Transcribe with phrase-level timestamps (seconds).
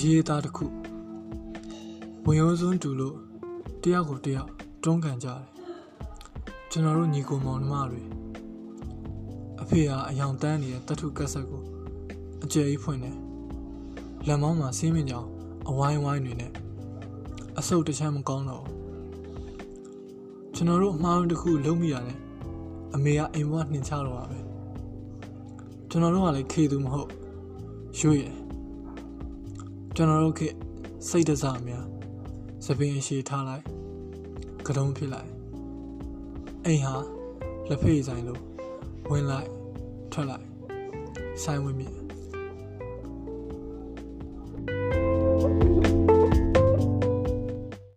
[0.00, 0.66] ရေးသားတစ်ခု
[2.24, 3.16] ဝင်ရိုးစွန်းတူလို့
[3.82, 4.50] တယောက်ကိုတယောက်
[4.82, 5.42] တွန်းကန်ကြတယ်
[6.70, 8.02] ကျွန်တော်တို့ညီကိုမောင်နှမတွေ
[9.62, 11.62] အဖေကအယောင်တန်းနေတဲ့တထုကက်ဆက်ကို
[12.44, 13.16] အကျယ်ကြီးဖွင့်တယ်
[14.26, 15.28] လက်မောင်းမှာစီးမင်းကြောင်
[15.68, 16.52] အဝိုင်းဝိုင်းတွေနဲ့
[17.58, 18.76] အဆုတ်တစ်ချမ်းမကောင်းတော့ဘူး
[20.54, 22.18] ကျွန်တော်တို့အမှားတစ်ခုလုံးမိရတယ်
[22.94, 24.38] အမေကအိမ်ဘဝနှင်ချတော့ပါပဲ
[25.90, 27.10] ကျွန်တော်တို့ကလည်းခေသူမဟုတ်
[28.00, 28.41] ရွေ့ရ
[29.96, 30.48] ကျွန်တော်တို့ခေ
[31.08, 31.86] စိတ်တစားများ
[32.64, 33.64] သပင်ရှည်ထားလိုက်
[34.66, 35.30] ကတုံးဖြစ်လိုက်
[36.66, 36.94] အိမ်ဟာ
[37.68, 38.40] လက်ဖေးဆိုင်လို့
[39.10, 39.48] ဝင်လိုက်
[40.12, 40.46] ထွက်လိုက်
[41.42, 42.01] ဆိုင်ဝင်မြင်